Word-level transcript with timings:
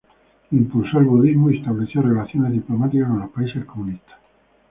Impulsó 0.49 0.97
el 0.97 1.05
budismo 1.05 1.51
y 1.51 1.59
estableció 1.59 2.01
relaciones 2.01 2.53
diplomáticas 2.53 3.07
con 3.07 3.19
los 3.19 3.29
países 3.29 3.65
comunistas. 3.65 4.17